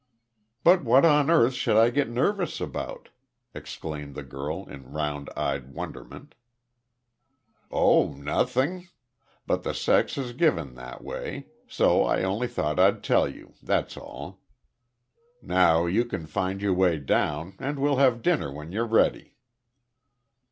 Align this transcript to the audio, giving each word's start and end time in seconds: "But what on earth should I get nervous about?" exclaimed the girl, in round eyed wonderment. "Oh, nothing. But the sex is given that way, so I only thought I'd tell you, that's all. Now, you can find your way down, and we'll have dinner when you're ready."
"But 0.63 0.83
what 0.83 1.05
on 1.05 1.29
earth 1.29 1.53
should 1.53 1.77
I 1.77 1.91
get 1.91 2.09
nervous 2.09 2.59
about?" 2.59 3.09
exclaimed 3.53 4.15
the 4.15 4.23
girl, 4.23 4.67
in 4.67 4.91
round 4.91 5.29
eyed 5.37 5.75
wonderment. 5.75 6.33
"Oh, 7.69 8.13
nothing. 8.15 8.89
But 9.45 9.61
the 9.61 9.75
sex 9.75 10.17
is 10.17 10.33
given 10.33 10.73
that 10.73 11.03
way, 11.03 11.45
so 11.67 12.03
I 12.03 12.23
only 12.23 12.47
thought 12.47 12.79
I'd 12.79 13.03
tell 13.03 13.27
you, 13.29 13.53
that's 13.61 13.95
all. 13.95 14.39
Now, 15.39 15.85
you 15.85 16.03
can 16.05 16.25
find 16.25 16.63
your 16.63 16.73
way 16.73 16.97
down, 16.97 17.53
and 17.59 17.77
we'll 17.77 17.97
have 17.97 18.23
dinner 18.23 18.51
when 18.51 18.71
you're 18.71 18.87
ready." 18.87 19.35